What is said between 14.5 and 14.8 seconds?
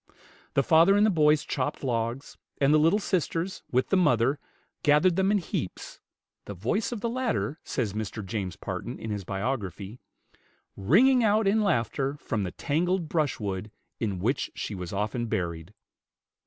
she